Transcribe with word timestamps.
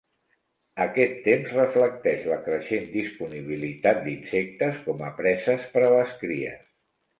Aquest 0.85 1.19
temps 1.27 1.53
reflecteix 1.57 2.23
la 2.31 2.39
creixent 2.47 2.89
disponibilitat 2.95 4.01
d'insectes 4.09 4.83
com 4.89 5.07
a 5.11 5.13
preses 5.23 5.71
per 5.77 5.87
a 5.87 5.95
les 5.97 6.19
cries. 6.27 6.69